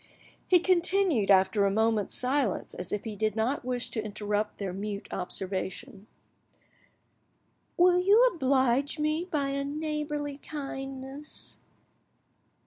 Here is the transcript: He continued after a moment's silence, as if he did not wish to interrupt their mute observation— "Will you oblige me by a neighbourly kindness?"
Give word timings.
He 0.47 0.57
continued 0.59 1.29
after 1.29 1.63
a 1.63 1.69
moment's 1.69 2.15
silence, 2.15 2.73
as 2.73 2.91
if 2.91 3.03
he 3.03 3.15
did 3.15 3.35
not 3.35 3.63
wish 3.63 3.91
to 3.91 4.03
interrupt 4.03 4.57
their 4.57 4.73
mute 4.73 5.07
observation— 5.11 6.07
"Will 7.77 7.99
you 7.99 8.19
oblige 8.33 8.97
me 8.97 9.25
by 9.25 9.49
a 9.49 9.63
neighbourly 9.63 10.37
kindness?" 10.39 11.59